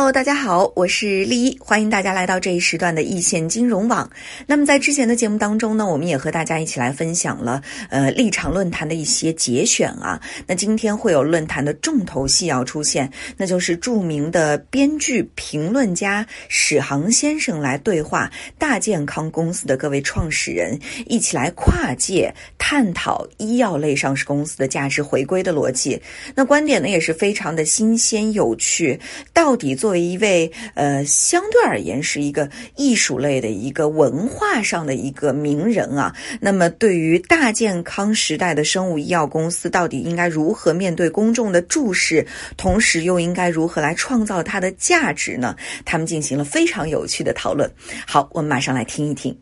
[0.00, 4.10] Hello，大家好，我是丽一，欢迎大家来到这一时段的易线金融网。
[4.46, 10.18] 那么在之前的节目当中呢，我们也和大家一起来分享了呃立场论坛的一些节选啊。
[10.46, 20.78] 那今天会有论坛的重头戏要出现，那就是著名的编剧评论家史航先生来对话大健康公司的各位创始人，
[21.08, 26.00] 一起来跨界探讨医药类上市公司的价值回归的逻辑。
[26.34, 28.98] 那观点呢也是非常的新鲜有趣，
[29.34, 29.89] 到底做。
[29.90, 42.24] 作为一位呃，相对而言是一个艺术类的一个文化上的一个名人啊，那么对于大健康时代的生物医药公司，到底应该如何面对公众的注视，
[42.56, 45.56] 同时又应该如何来创造它的价值呢？
[45.84, 47.68] 他们进行了非常有趣的讨论。
[48.06, 49.36] 好，我们马上来听一听。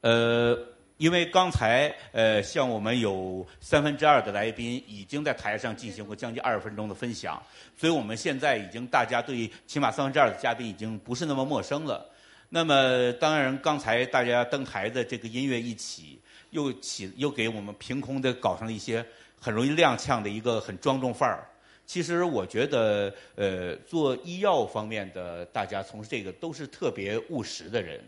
[0.00, 0.56] 呃。
[0.98, 7.40] 因为刚才呃，像我们有三分之二的来宾已经在台上进行过将近二十分钟的分享，
[7.76, 12.04] 所以我们现在已经大家对起码三分之二的嘉宾已经不是那么陌生了。
[12.48, 16.18] 那么当然，刚才大家登台的这个音乐一起，
[16.50, 19.04] 又起又给我们凭空的搞上了一些
[19.40, 21.46] 很容易踉跄的一个很庄重范儿。
[21.86, 28.02] 其实我觉得，呃，做医药方面的大家从事这个都是特别务实的人，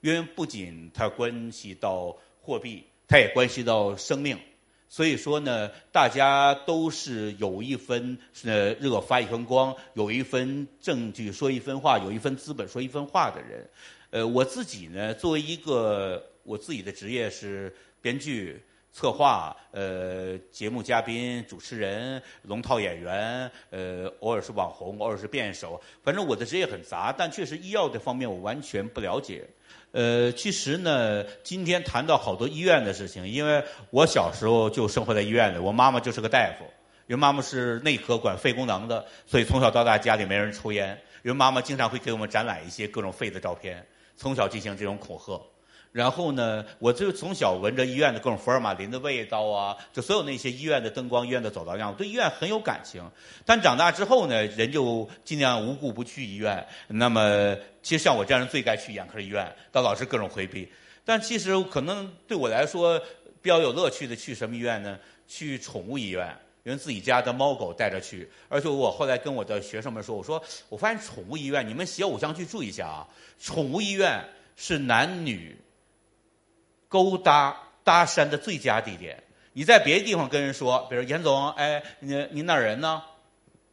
[0.00, 2.16] 因为不仅它关系到。
[2.46, 4.38] 货币，它也关系到生命，
[4.88, 13.68] 所以说呢，大家都是有一分呃热发一分光，有一分证据说一分话，有一分资本说一分话的人。
[14.10, 18.62] 呃，我自己呢，作为一个我自己的职业是编剧、
[18.96, 29.46] 策划、呃节目嘉宾、主持人、龙套演员，呃偶尔是网红，偶尔是辩手，反正我的职业很杂，但确实医药这方面我完全不了解。
[29.92, 36.64] 呃，其实呢，今天谈到好多医院的事情，因为我小时候就生活在医院里，我妈妈就是个大夫，
[37.06, 43.86] 因为妈妈是内科管肺功能的，所以从小到大家里没人抽烟，因为妈妈经常会给我们展览一些各种肺的照片，
[44.16, 45.38] 从小进行这种恐吓。
[45.96, 53.02] 然后呢，我就从小闻着医院的各种福尔马林的味道啊，就所有那些医院的灯光、医院的走道样，我对医院很有感情。
[53.46, 56.62] 但长大之后呢，人就尽量无故不去医院。
[56.88, 60.70] 那么，其实像我这样人最该去眼科医院，但老是各种回避。
[61.02, 63.00] 但其实可能对我来说
[63.40, 64.98] 比较有乐趣的，去什么医院呢？
[65.26, 66.28] 去宠物医院，
[66.64, 68.30] 因为自己家的猫狗带着去。
[68.50, 73.08] 而且我后来跟我的学生们说，我说我发现宠物医院，你们写偶像剧注意一下啊，
[73.40, 74.22] 宠物医院
[74.56, 75.56] 是男女。
[76.88, 79.22] 勾搭搭讪的最佳地点。
[79.52, 83.02] 你在别的地方跟人说，比如严总，哎，您您哪人呢？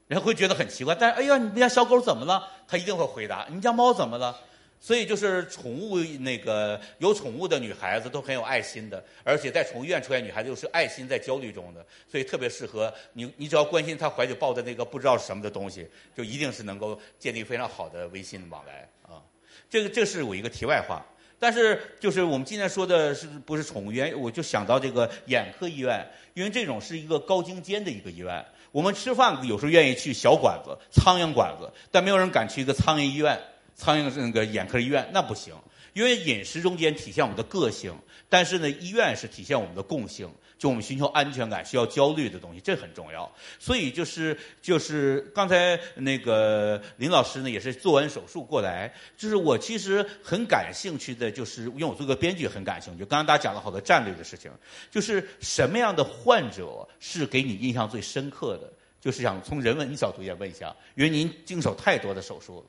[0.07, 0.95] 人会觉得很奇怪。
[0.95, 2.47] 但是，哎呀，你们家小狗怎么了？
[2.67, 4.37] 他一定会回答，你家猫怎么了？
[4.79, 13.33] 所以，就是宠物那个有宠物的女孩子都很有爱心的，而且在宠物医院出现女孩子又是爱心在焦虑中的，所以特别适合你。
[13.37, 19.23] 你只要关心她怀里抱的那个不知道是什么的东西，就一定是能够建立非常好的微信往来啊。
[19.69, 21.05] 这个，这是我一个题外话。
[21.43, 24.17] 但是，就是我们今天说的是不是宠物医院？
[24.17, 26.01] 我就想到这个眼科医院，
[26.35, 28.41] 因为这种是一个高精尖的一个医院。
[28.71, 33.37] 我们吃饭有时候愿意去小馆子、苍蝇馆子，但没有人敢去一个苍蝇医院、
[33.75, 35.53] 苍蝇那个眼科医院，那不行。
[35.91, 37.93] 因为饮食中间体现我们的个性，
[38.29, 40.31] 但是呢，医院是体现我们的共性。
[40.63, 43.29] 就我们寻求安全感需要焦虑的东西，这很重要。
[43.59, 48.89] 所以就是就是刚才那个林老师呢，也是做完手术过来。
[49.17, 53.03] 就是我其实很感兴趣的，就是因为我做个编剧很感兴趣。
[53.03, 54.49] 刚刚大家讲了好多战略的事情，
[54.89, 58.71] 就是什么样的患者是给你印象最深刻的？
[59.01, 62.63] 就是想从人文角度也问一下，因为您经手太多的手术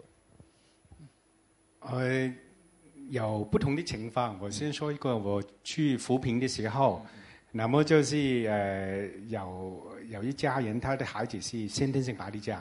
[1.78, 1.92] 了。
[1.92, 2.34] 呃，
[3.10, 4.36] 有不同的情况。
[4.40, 7.06] 我先说一个，我去扶贫的时候。
[7.56, 12.60] 那么就是呃，有有一家人，他的孩子是先天性白内障，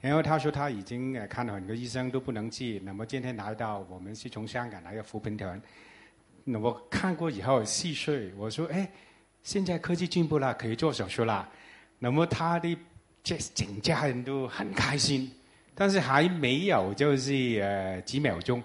[0.00, 2.80] 然后他说他已经呃看了很多医生都不能治。
[2.82, 5.62] 那么今天来到我们是从香港来的扶贫团，
[6.42, 8.90] 那我看过以后细碎，我说哎，
[9.44, 11.48] 现在科技进步了，可以做手术了。
[12.00, 12.76] 那么他的
[13.22, 15.30] 这整家人都很开心，
[15.72, 18.60] 但是还没有就是呃几秒钟，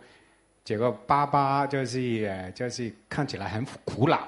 [0.65, 4.27] 这个爸爸就是呃就是看起来很苦恼。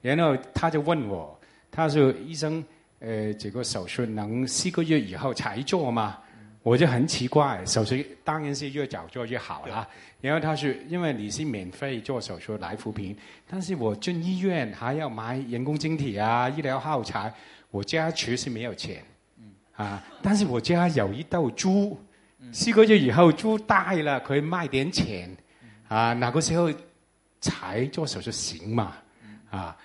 [0.00, 1.38] 然后他就问我，
[1.70, 2.64] 他说：“医生，
[3.00, 6.18] 呃，这个手术能四个月以后才做吗？”
[6.62, 7.94] 我就很奇怪，手术
[8.24, 9.86] 当然是越早做越好啦。
[10.20, 13.16] 然后他说因为你是免费做手术来扶贫，
[13.48, 17.32] 但是我进医院还要买人工晶体啊、医疗耗材，
[17.70, 19.00] 我家确实没有钱。
[19.76, 21.96] 啊，但是我家有一头猪，
[22.50, 25.30] 四个月以后猪大了，可以卖点钱。
[25.86, 26.68] 啊，那个时候
[27.40, 28.96] 才做手术行嘛？
[29.50, 29.76] 啊，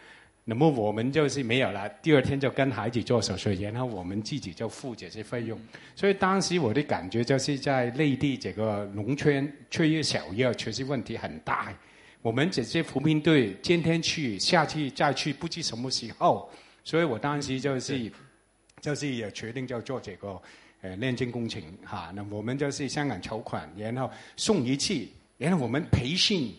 [0.52, 1.88] 那么我们就是没有了。
[2.04, 5.58] 第二天就跟孩子做手术，然后我们自己就付这些费用。
[5.96, 11.74] 所以当时我的感觉就是在内地这个农村缺医小药，确实问题很大。
[12.22, 16.52] 我们这些扶贫队今天去，下次再去，不知什么时候。
[16.84, 18.12] 所以我当时就是
[18.82, 20.38] 就是也决定就做这个
[20.82, 22.12] 呃炼金工程哈。
[22.14, 25.14] 那我们就是香港筹款，然后送仪器。
[25.38, 26.54] 然后我们培训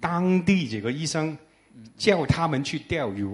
[0.00, 1.38] 当地这个医生，
[1.96, 3.26] 叫他们去钓鱼，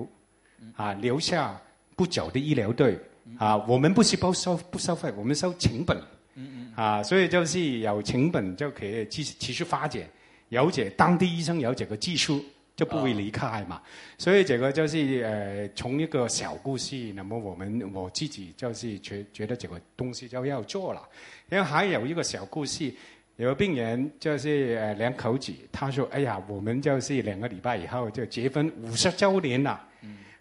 [0.76, 1.60] 啊，留下
[1.96, 2.98] 不久的医疗队，
[3.38, 6.00] 啊，我们不是不收不收费，我们收成本，
[6.74, 10.02] 啊，所以就是有成本就可以继持续发展，
[10.48, 12.44] 了解当地医生有这个技术
[12.74, 13.80] 就不会离开嘛，
[14.18, 21.08] 所以这个就是呃从一个小故事，那么我们我自己就是觉觉得这个东西就要做了，
[21.48, 22.92] 然后还有一个小故事。
[23.42, 29.84] 有个病人就是呃两口子，他说：“哎呀，我们就是两个礼拜以后就结婚五十周年了，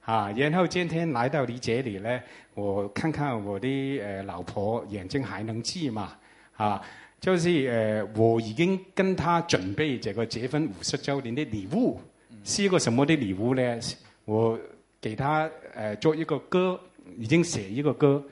[0.02, 2.22] 啊，然后今天来到你这里呢，
[2.54, 3.68] 我看看我的
[4.02, 6.16] 呃老婆眼睛还能治吗，
[6.56, 6.80] 啊，
[7.20, 12.00] 就是呃我已经跟他准备这个结婚五十周年的礼物，
[12.44, 13.80] 是一个什么的礼物呢？
[14.26, 14.60] 我
[15.02, 16.80] 给他呃做一个歌，
[17.18, 18.24] 已经写一个歌，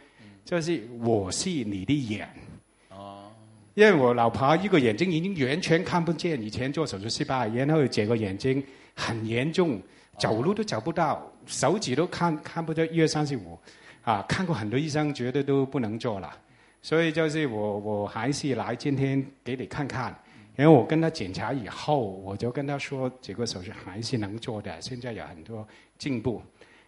[0.46, 2.30] 就是我是你的眼。”
[3.76, 8.62] 因为我老婆一个眼睛已经完全看不见，以前做手术失败，然后这个眼睛
[8.96, 9.82] 很严重，
[10.18, 13.58] 走路都走不到，手指都看看不到一二三四五，
[14.04, 16.30] 啊，看过很多医生，觉得都不能做了，
[16.82, 20.14] 所以就是我我还是来今天给你看看，
[20.56, 25.66] 然后我跟他检查以后，我就跟他说这个手术还是能做的，现在有很多
[25.98, 26.42] 进步，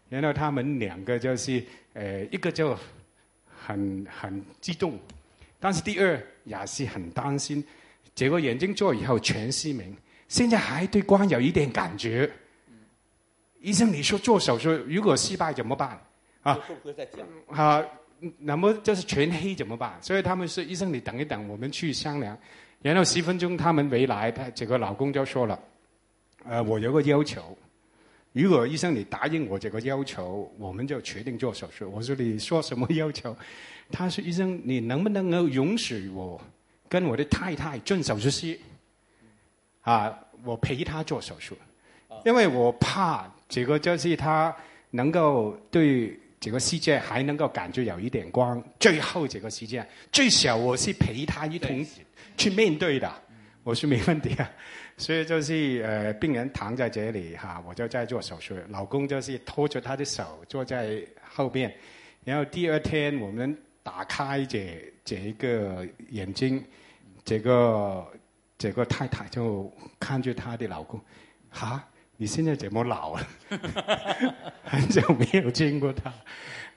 [0.09, 1.63] 然后他们两个就是
[1.93, 2.77] 呃一个就
[3.47, 4.99] 很很激动。
[5.63, 6.19] 但是第二
[6.51, 7.63] 也是很担心，
[8.13, 9.95] 这个眼睛做以后全失明，
[10.27, 12.29] 现在还对光有一点感觉。
[13.61, 15.99] 医生，你说做手术如果失败怎么办？
[16.41, 16.53] 啊？
[16.67, 17.25] 会不会再讲？
[17.47, 17.83] 啊，
[18.39, 19.97] 那么就是全黑怎么办？
[20.01, 22.37] 所以他们说，医生你等一等，我们去商量。
[22.81, 25.59] 然后十分钟他们回来，他这个老公就说了
[26.43, 27.55] ：“呃，我有个要求，
[28.33, 33.35] 如果医生你答应我这个要求，我们就决定做手术。”我说：“你说什么要求？”
[33.91, 36.39] 他说：“医生，你能不能够允许我
[36.87, 38.57] 跟我的太太进手术室？
[39.81, 41.57] 啊，我陪她做手术，
[42.23, 44.55] 因为我怕这个就是他
[44.91, 48.63] 能够对这个世界还能够感觉有一点光。
[48.79, 51.85] 最后这个时间，最少我是陪他一同
[52.37, 53.11] 去面对的。
[53.63, 54.51] 我说没问题啊，
[54.97, 58.55] 所以就是呃，病人躺在这里哈，我就在做手术。
[58.69, 61.73] 老公就是拖着他的手坐在后边，
[62.23, 66.63] 然后第二天我们。”打开这这一个眼睛，
[67.25, 68.05] 这个
[68.55, 71.01] 这个太太就看着她的老公，
[71.49, 71.83] 哈，
[72.15, 73.27] 你现在怎么老了？
[74.63, 76.13] 很久没有见过他，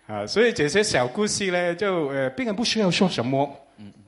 [0.07, 3.55] 啊，所以这些小故事呢，就呃，病人不需要说什么，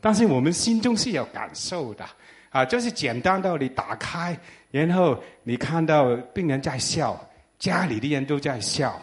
[0.01, 2.09] 但是我们心中是有感受的，
[2.51, 4.39] 啊，就是简单到你打开，
[4.71, 7.19] 然后你看到病人在笑，
[7.59, 9.01] 家里的人都在笑，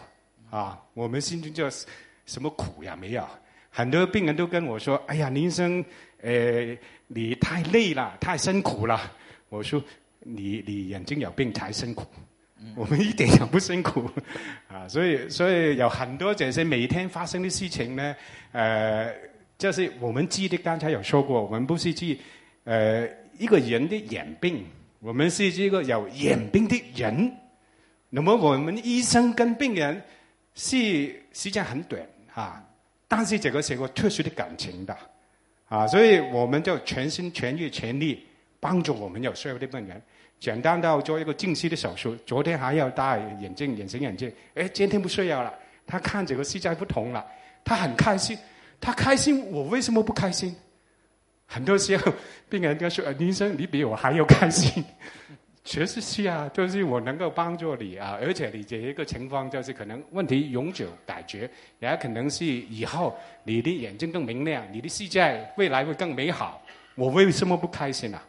[0.50, 1.68] 啊，我们心中就
[2.26, 3.26] 什么苦呀没有。
[3.70, 5.84] 很多病人都跟我说：“哎呀，林医生，
[6.22, 6.76] 呃，
[7.08, 9.00] 你太累了，太辛苦了。”
[9.50, 9.82] 我说
[10.22, 12.06] ：“你你眼睛有病才辛苦，
[12.76, 14.08] 我们一点也不辛苦
[14.68, 18.14] 啊。”所以所以有很多这些每天发生的事情呢，
[18.52, 19.12] 呃，
[19.58, 22.20] 就是我们记得刚才有说过，我们不是去
[22.62, 24.64] 呃一个人的眼病，
[25.00, 27.32] 我们是一个有眼病的人。
[28.10, 30.02] 那么我们医生跟病人
[30.54, 32.00] 是时间很短
[32.32, 32.64] 啊。
[33.06, 34.96] 但是这个是个特殊的感情的，
[35.68, 38.26] 啊，所以我们就全心全意全力
[38.58, 40.02] 帮助我们有需要的病人。
[40.40, 45.54] 简单到做一个近视的手术，昨天还要戴眼镜、隐形眼镜，哎，今天不需要了。
[45.86, 47.24] 他看这个世界不同了，
[47.62, 48.36] 他很开心。
[48.80, 50.54] 他开心，我为什么不开心？
[51.46, 52.12] 很多时候，
[52.48, 54.84] 病人就说：“医生，你比我还要开心。
[55.64, 66.60] ”确实是啊，就是我能够帮助你啊，而且你这一个情况就是可能问题永久解决，也可能是以后你的眼睛更明亮，你的世界未来会更美好。
[66.94, 68.22] 我为什么不开心啊？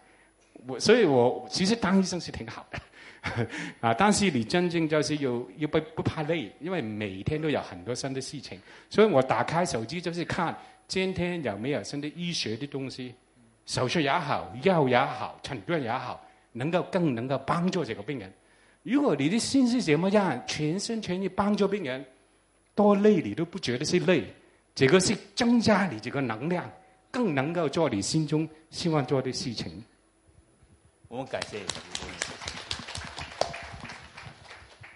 [0.65, 3.47] 我所以，我其实当医生是挺好的
[3.81, 8.57] 啊，但是你真正就是又又不不怕累，因为每天都有很多新的事情，
[8.89, 10.55] 所以我打开手机就是看
[10.87, 13.13] 今天有没有新的医学的东西，
[13.65, 18.31] 手术也好，药也好，诊断也好，能够更能够帮助这个病人。
[18.83, 22.05] 如果你的心是怎么样，全心全意帮助病人，
[22.75, 24.23] 多累你都不觉得是累，
[24.75, 26.71] 这个是增加你这个能量，
[27.09, 29.83] 更能够做你心中希望做的事情。
[31.07, 31.59] 我们感谢。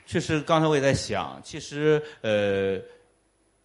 [0.06, 2.82] 确实，刚才我也在想，其实呃，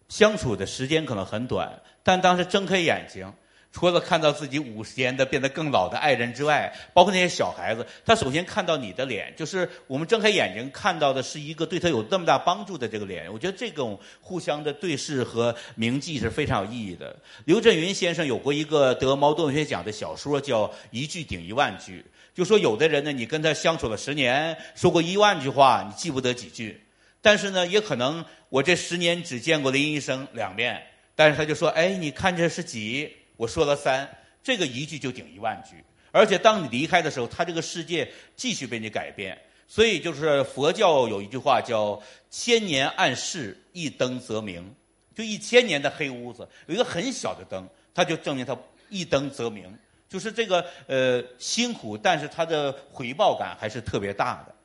[0.09, 3.33] 相处的时间可能很短，但当时睁开眼睛，
[3.73, 13.33] 除了看到自己五十年的变得更老的爱人之外，包括那些小孩子，他首先看到你的脸，就是我们睁开眼睛看到的是一个对他有这么大帮助的这个脸。
[13.33, 17.13] 我觉得这种互相的对视和铭记是非常有意义的。
[17.45, 21.99] 刘震云先生有过一个得茅盾文学奖的小说，叫《一句顶一万句》。
[22.35, 26.81] 就说有的人呢，你跟他相处了十年，说过一万句话，你记不得几句。
[27.19, 30.81] 但是呢，也可能我这十年只见过林医生两面，
[31.15, 34.09] 但是他就说：“哎，你看这是几？”我说了三，
[34.43, 35.83] 这个一句就顶一万句。
[36.11, 39.37] 而且当你离开的时候，他这个世界继续被你改变。
[39.67, 44.75] 所以就是佛教有一句话叫“千年暗室，一灯则明”，
[45.15, 48.55] 就一千年的黑屋子有一个很小的灯，它就证明它
[48.89, 49.77] 一灯则明。
[50.07, 54.55] 就是这个呃辛苦，但是它的回报感还是特别大的。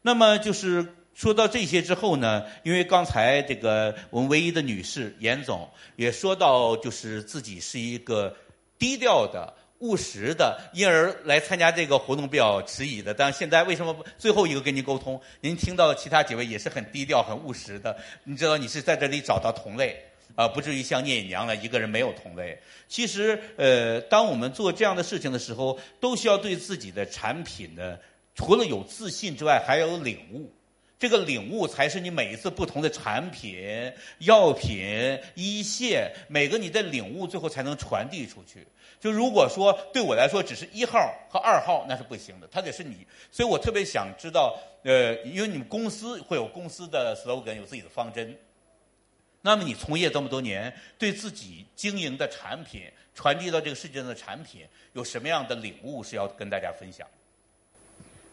[0.00, 8.36] 那么就是说到这些之后呢，因为刚才这个我们唯一的女士严总也说到，就是自己是一个
[8.78, 13.12] 低调的、务实的，因而来参加这个活动比较迟疑的。
[13.12, 15.20] 但现在为什么最后一个跟您沟通？
[15.40, 20.00] 您听到其他几位也是很低调、很务实的，你知道你是在这里找到同类。
[20.36, 22.56] 啊，不至于像聂隐娘了，一个人没有同类。
[22.86, 27.98] 其实，呃，当我们做这样的事情的时候，都需要对自己的产品呢，
[28.36, 30.52] 除了有自信之外，还要有领悟。
[30.98, 38.66] 这个领悟才是你每一次不同的产品、药品、一线，每个你的领悟最后才能传递出去。
[38.98, 40.98] 就如果说对我来说只是一号
[41.30, 43.06] 和二号，那是不行的，它得是你。
[43.30, 48.36] 所以我特别想知道，呃，因为你们公司会有公司的 slogan，有自己的方针。
[49.40, 57.06] 那么你从业这么多年，对自己经营的产品传递到这个世界上的产品，有什么样的领悟是要跟大家分享？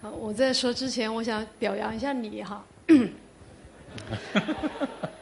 [0.06, 2.64] 好，我在说之前，我想表扬一下你哈。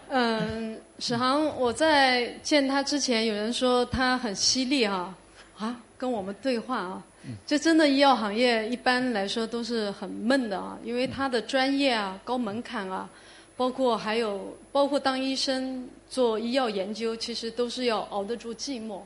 [0.09, 5.15] 嗯，史航，我在见他之前，有人说他很犀利哈，
[5.57, 7.01] 啊，跟我们对话啊，
[7.47, 13.09] 就真的医药行业一般来说都是很闷的啊，因为他的专业啊，高门槛啊。
[13.55, 18.99] 包括还有，包括当医生做医药研究，其实都是要熬得住寂寞。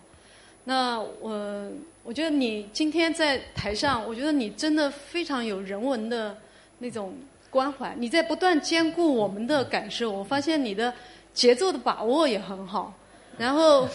[0.68, 1.72] 那我
[2.04, 6.38] 我觉得你今天在台上，我觉得你真的非常有人文的
[6.80, 7.16] 那种
[7.50, 7.96] 关怀。
[7.98, 10.94] 你在不断兼顾我们的感受，我发现你的
[11.34, 12.94] 节奏的把握也很好。
[13.38, 13.88] 然后。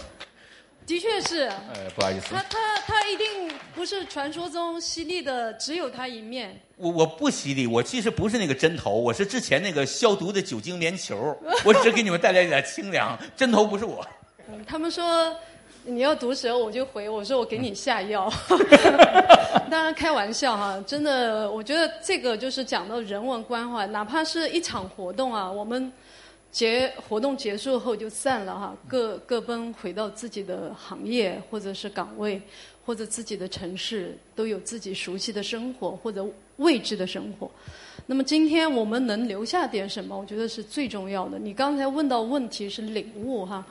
[0.85, 6.61] 的确是，呃，不好意思，他他他一定不是传说中犀利的，只有他一面。
[6.76, 13.17] 我我不犀利，我其实不是那个针头，我是之前那个消毒的酒精棉球， 我只给你们带来一点清凉。
[13.37, 14.05] 针头不是我。
[14.49, 15.35] 嗯他们说
[15.85, 18.33] 你要毒舌，我就回我说我给你下药。
[19.71, 25.93] 当然开玩笑哈，真的，我觉得这个就是讲到人文关怀，哪怕是一场活动啊，我们。
[26.53, 32.39] 结活动结束后就散了哈，各各奔回到自己的行业或者是岗位，
[32.85, 36.23] 或者自己的城市，都有自己熟悉的生活或者
[36.59, 37.51] 未知的生活。
[38.05, 40.15] 那么今天我们能留下点什么？
[40.15, 41.39] 我觉得是最重要的。
[41.39, 43.65] 你刚才问到问题是领悟哈，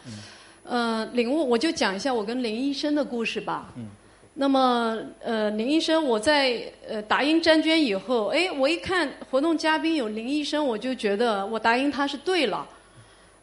[0.63, 3.73] 嗯，领悟我就讲一下我跟林医生的故事吧。
[3.75, 3.87] 嗯。
[4.33, 12.65] 那么呃，林医生，我在呃答应詹娟以后，哎，我一看活动嘉宾有林医生，我就觉得我答应他是对了，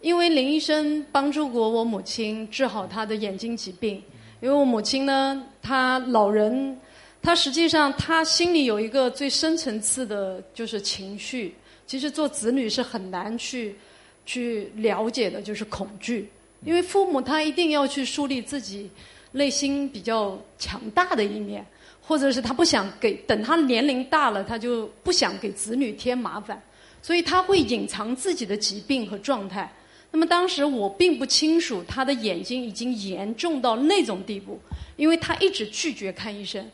[0.01, 4.03] 因为林医生帮助过我母亲治好她的眼睛疾病。
[4.41, 6.75] 因为我母亲呢，她老人，
[7.21, 11.55] 她实际上她心里有一个最深层次的就是情绪，
[11.87, 13.77] 其实做子女是很难去
[14.25, 16.31] 去了解的，就是恐惧，
[16.65, 18.91] 因为父母他一定要去树立自己。
[19.33, 21.65] 内心比较强大的一面，
[22.01, 26.61] 或者是他不想给等他年龄大了，他就不想给子女添麻烦，
[27.03, 29.71] 所以他会隐藏自己的疾病和状态。
[30.11, 34.59] 那么当时我并不清楚他的眼睛已经严重到那种地步，
[34.97, 36.67] 因为他一直拒绝看医生。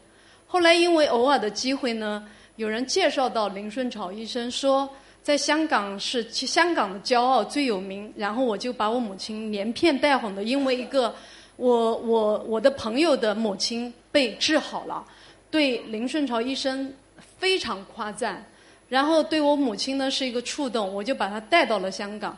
[0.46, 2.24] 后来因为偶尔的机会呢，
[2.54, 4.88] 有人介绍到林顺潮医生，说
[5.24, 11.12] 在香港是香港的骄傲最有名，然后我就把我母亲连骗带哄的，因为一个。
[11.56, 15.06] 我我我的朋友的母亲被治好了，
[15.52, 16.92] 对林顺潮医生
[17.38, 18.44] 非常夸赞，
[18.88, 22.36] 然后对我母亲呢是一个触动，我就把她带到了香港，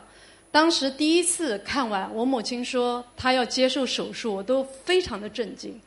[0.51, 5.81] 当时第一次看完，我母亲说她要接受手术，我都非常的震惊，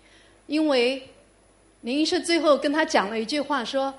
[0.49, 1.01] 因为
[1.83, 3.95] 林医生最后跟她讲了一句话，说：“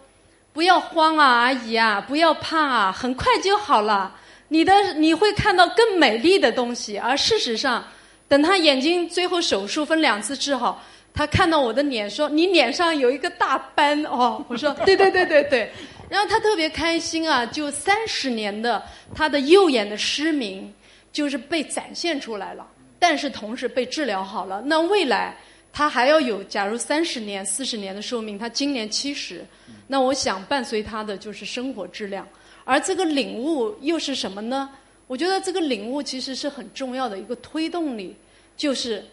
[0.53, 4.13] 不要慌啊，阿姨啊，不要怕啊，很快就好了。
[4.49, 7.83] 你的你会看到更美丽的东西。”而事实上，
[8.27, 15.71] 等她眼睛最后手术分两次治好，她看到我的脸说：“你脸上有一个大斑哦。”我说：“对对对对对。”
[16.09, 18.83] 然后他特别开心啊，就三十年的
[19.15, 20.73] 他的右眼的失明，
[21.13, 22.67] 就是被展现出来了，
[22.99, 24.61] 但是同时被治疗好了。
[24.65, 25.33] 那未来
[25.73, 29.45] 他还要有，假如三十年、四十年的寿命，他今年七十，
[29.87, 32.27] 那我想伴随他的就是生活质量。
[32.63, 34.69] 而这个领悟又是什么呢？
[35.07, 38.15] 我觉得这个领悟其实是很重要的一个推动力，
[38.55, 39.03] 就是。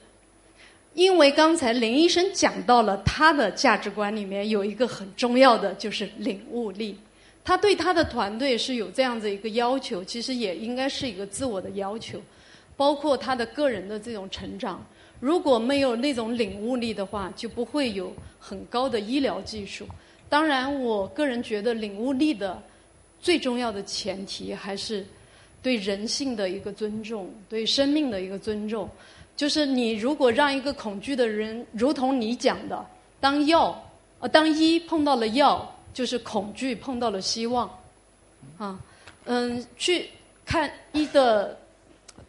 [0.94, 6.98] 因为刚才林医生讲到了他的价值观里面有一个很重要的就是领悟力，
[7.44, 12.20] 他对他的团队是有这样子一个要求，其实也应该是一个自我的要求，
[12.78, 14.82] 包括他的个人的这种成长。
[15.20, 19.84] 如果没有那种领悟力的话，就不会有很高的医疗技术。
[20.28, 22.62] 当然，我个人觉得领悟力的
[23.20, 25.04] 最重要的前提还是
[25.60, 28.88] 对人性的一个尊重，对生命的一个尊重。
[29.36, 32.86] 就是你如果让一个恐惧的人，如同你讲的，
[33.18, 33.76] 当药，
[34.20, 37.68] 呃，当医碰到了药，就是恐惧碰到了希望，
[38.56, 38.78] 啊，
[39.24, 40.10] 嗯，去
[40.44, 41.58] 看医的，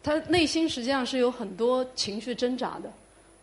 [0.02, 2.92] 他内心实际上是有很多情绪挣扎的，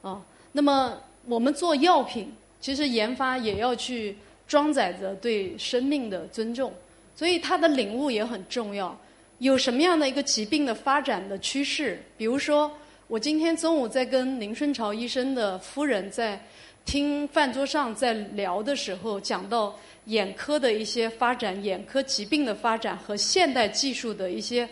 [0.10, 0.22] 啊，
[0.52, 4.16] 那么我们做药品，其实研发也要去
[4.48, 6.74] 装载着对生命的尊重，
[7.16, 8.98] 所以他的领悟也很重要。
[9.40, 12.02] 有什么样的一个疾病的发展的趋势？
[12.18, 12.72] 比如说。
[13.10, 16.38] 我今天中午在跟林顺潮医生的夫人在
[16.84, 19.74] 听饭桌上在聊的时候，讲到
[20.08, 24.68] 眼科的一些发展、眼科疾病的发展和现代技术的一些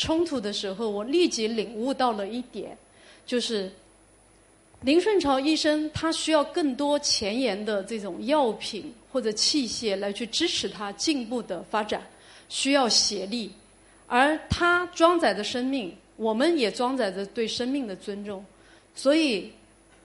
[0.00, 2.74] 冲突的时候，我立即领悟到了一点，
[3.26, 3.70] 就是
[4.80, 12.02] 林顺潮医生他需要更多前沿的这种药品或者器械来去支持他进步的发展，
[12.48, 13.52] 需要协力，
[14.06, 15.94] 而他装载着生命。
[16.16, 18.42] 我们也装载着对生命的尊重，
[18.94, 19.52] 所以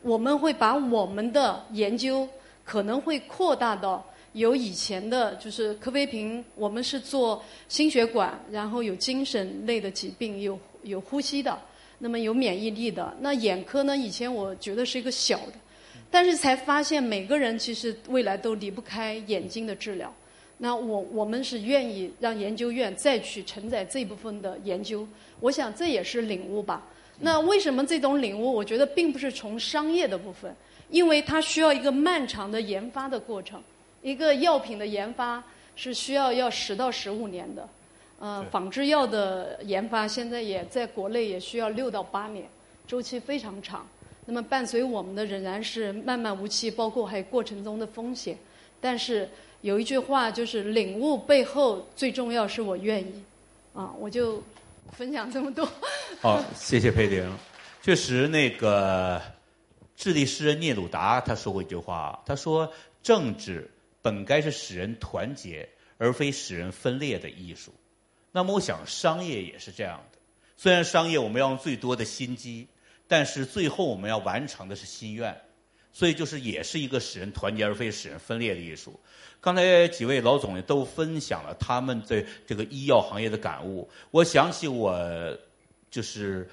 [0.01, 2.27] 我们会把我们的研究
[2.65, 4.05] 可能会扩大到
[4.35, 11.57] 有以前的，就是柯飞平，我们是做心血管，然后有精神类的疾病，有有呼吸的，
[11.99, 13.15] 那么有免疫力的。
[13.21, 13.95] 那眼科呢？
[13.95, 15.53] 以前我觉得是一个小的，
[16.11, 20.13] 但是才发现每个人其实未来都离不开眼睛的治疗。
[20.57, 25.07] 那我我们是愿意让研究院再去承载这部分的研究。
[25.39, 26.85] 我想这也是领悟吧。
[27.21, 28.53] 那为什么这种领悟？
[28.53, 30.53] 我觉得并不是从商业的部分，
[30.89, 33.63] 因为它需要一个漫长的研发的过程。
[34.05, 35.43] 一个药品的研发
[35.75, 37.67] 是需要要十到十五年的，
[38.19, 42.45] 呃，仿制药的研发现在也在国内也需要六到八年，
[42.85, 43.83] 周期非常长。
[44.27, 48.37] 那么伴随我们的仍然是漫漫无期，包括还有过程中的风险。
[48.79, 49.27] 但是
[49.61, 53.23] 有一句话就是领悟背后最重要是我愿意，
[53.73, 54.39] 啊，我就。
[54.91, 55.67] 分享这么多，
[56.21, 57.29] 好，谢谢佩玲。
[57.81, 59.19] 确实，那个
[59.97, 63.67] 智利诗人聂鲁达他说过一句话，他说：“政治
[64.05, 67.73] 本该是使人团结，而非使人分裂的艺术。”
[68.31, 70.19] 那么，我想商业也是这样的。
[70.55, 72.67] 虽然商业我们要用最多的心机，
[73.07, 75.35] 但是最后我们要完成的是心愿。
[75.91, 78.99] 所以，就是也是一个使人团结而非使人分裂的艺术。
[79.41, 83.89] 刚才几位老总也都分享了他们对这个医药行业的感悟。
[84.11, 85.35] 我想起我
[85.89, 86.47] 就是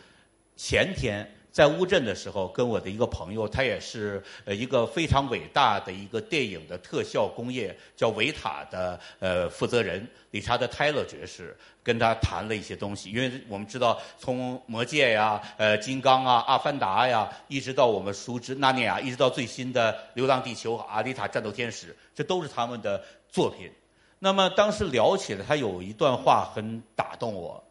[0.57, 1.29] 前天。
[1.53, 13.11] 在乌镇的时候，跟我的一个朋友，他也是呃一个非常伟大的一个电影的特效工业，叫维塔的呃负责人理查德泰勒爵士，跟他谈了一些东西。
[13.13, 23.71] 因为我们知道，从魔戒呀、呃金刚啊、阿凡达呀，一直到我们熟知纳尼亚，一直到最新的流浪地球、和阿丽塔战斗天使，这都是他们的作品。
[24.19, 27.63] 那么当时聊起来，他有一段话很打动我。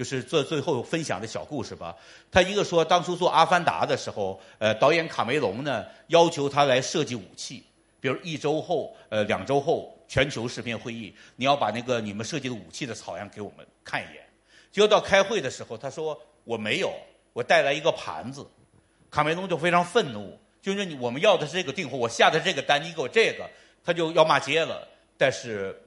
[0.00, 1.94] 就是做最后分享的小故事吧。
[2.32, 7.62] 他一个说，当初做《阿凡达》的时候，呃，导演卡梅隆呢要求他来设计武器，
[8.00, 14.26] 比如一周后、呃两周后全球视频会议，你要把那个你们设计的武器的草样给我们看一眼。
[14.72, 16.90] 结果到开会的时候，他说我没有，
[17.34, 18.46] 我带来一个盘子。
[19.10, 23.46] 卡梅隆就非常愤怒，就是你我们要的是这个订货，我下的这个单，你给我这个，
[23.84, 24.88] 他就要骂街了。
[25.18, 25.78] 但是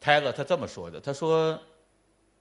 [0.00, 1.60] 泰勒他这么说的，他说。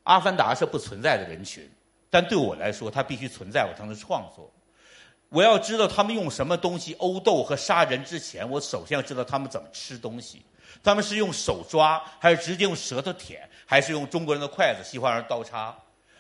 [0.06, 1.70] 阿凡达是不存在的人群，
[2.10, 4.52] 但对我来说，它必须存在，我才能创作。
[5.30, 10.44] 我要知道他们用什么东西殴斗和杀人之前，我首先要知道他们怎么吃东西。
[10.84, 15.76] 他们是用手抓，还是直接用舌头舔，还是用中国人的筷子、西方人刀叉？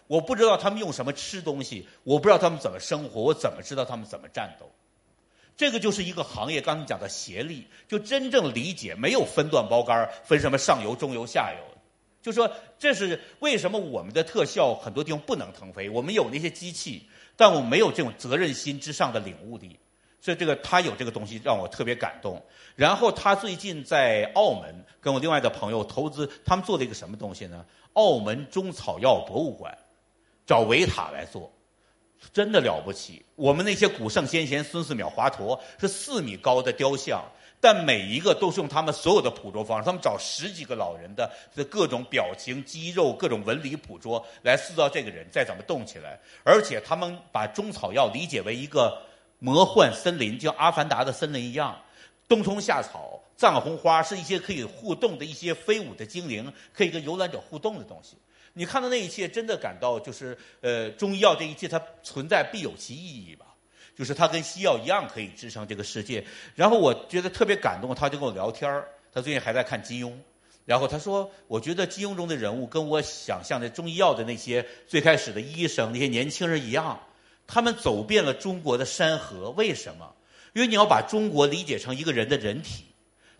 [0.08, 4.70] 我不知道他们用什么吃东西，我不知道他们怎么生活，我怎么知道他们怎么战斗？
[5.56, 11.75] 这个就是一个行业，刚才讲的协力，就真正理解，没有分段包干分什么上游、中游、下游。
[12.26, 15.88] 就说这是为什么我们的特效很多地方不能腾飞？
[15.88, 19.78] 我们有那些机器，但我没有这种责任心之上的领悟力。
[20.20, 22.44] 所以这个他有这个东西让我特别感动。
[22.76, 27.64] 然后他最近在澳门跟我另外的朋友投资，他们做了一个什么东西呢？
[27.94, 29.78] 澳门中草药博物馆，
[30.48, 31.52] 找维塔来做。
[32.34, 33.24] 真的了不起！
[33.36, 37.24] 我们那些古圣先贤，孙思邈、华佗是四米高的雕像，
[37.60, 39.86] 但每一个都是用他们所有的捕捉方式。
[39.86, 41.32] 他们找十几个老人的
[41.70, 46.20] 各种表情、肌肉、各种纹理捕捉，来塑造这个人再怎么动起来。
[46.44, 49.02] 而且他们把中草药理解为一个
[49.40, 51.82] 魔幻森林，就像阿凡达的森林一样，
[52.28, 58.16] 冬虫夏草、藏红花是一些可以互动的一些飞舞的精灵，可以跟游览者互动的东西。
[58.54, 63.48] 你看到那一切，真的感到就是呃，中医药这一切它存在必有其意义吧？
[63.94, 66.26] 就是他跟西药一样可以支撑这个世界。
[66.56, 70.12] 然后我觉得特别感动，他就跟我聊天他最近还在看金庸，
[70.66, 77.00] 然后他说：“我觉得金庸中的人物跟我想象的中医药的那些最开始的医生那些年轻人一样，
[77.46, 79.52] 他们走遍了中国的山河。
[79.52, 80.14] 为什么？
[80.54, 82.86] 因为你要把中国理解成一个人的人体。”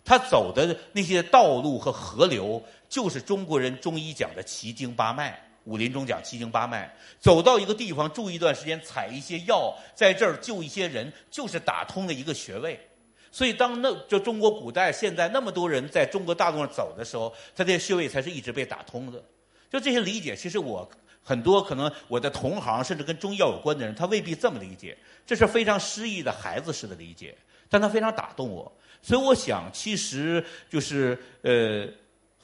[0.08, 5.45] 他走的那些道路和河流，就是中国人中医讲的奇经八脉。
[5.66, 12.80] 武林中讲七经八脉，走到一个地方住一段时间，采一些药，在这儿救一些人，就是打通了一个穴位。
[13.30, 19.22] 所以，当那就中国古代现在那么多人在中国大陆上走的时候，他这些穴位才是一直被打通的。
[19.68, 20.88] 就这些理解，其实我
[21.22, 24.96] 很多可能我的同行，甚至跟中医药有关的人，他未必这么理解。
[25.26, 27.36] 这是非常诗意的孩子式的理解，
[27.68, 28.72] 但他非常打动我。
[29.02, 31.86] 所以我想，其实就是呃，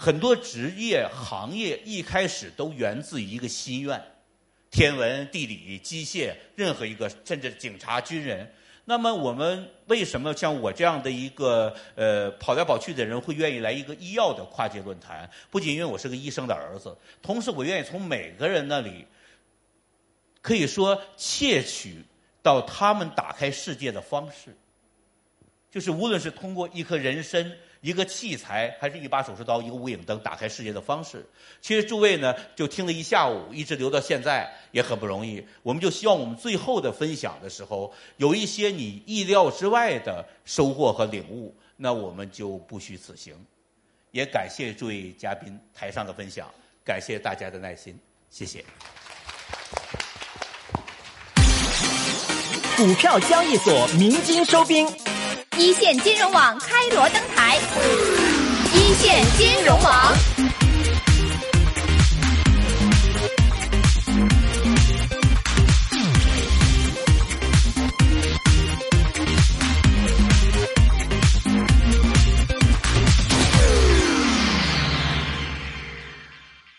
[0.02, 4.02] 很多职业行业一开始都源自于一个心愿，
[4.68, 8.52] 天文、地理、机械，任何一个，甚至警察、军人。
[8.84, 15.30] 那么我们为什么像我这样的一个呃跑来跑去的人会愿意来一个医药的跨界论坛？
[15.52, 19.06] 不仅因为我是个医生的儿子，同时我愿意从每个人那里，
[20.40, 22.02] 可以说窃取
[22.42, 24.52] 到他们打开世界的方式。
[25.70, 31.26] 就是无论是通过一颗人参、一个器材，还是一把手术刀、一个无影灯打开世界的方式，
[31.60, 35.44] 其实诸位呢就听了一下午，一直留到现在也很不容易。
[35.64, 43.34] 我们就希望我们最后的分享的时候，有一些你意料之外的收获和领悟，那我们就不虚此行。
[44.12, 46.48] 也感谢诸位嘉宾台上的分享，
[46.84, 47.98] 感谢大家的耐心，
[48.30, 48.64] 谢谢。
[52.76, 54.86] 股票交易所鸣金收兵。
[55.58, 57.58] 一线金融网开锣登台，
[58.72, 60.16] 一线金融网。